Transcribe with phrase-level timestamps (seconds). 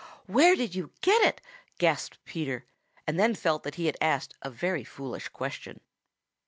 [0.25, 1.41] "Where did you get it?"
[1.77, 2.65] gasped Peter,
[3.05, 5.79] and then felt that he had asked a very foolish question.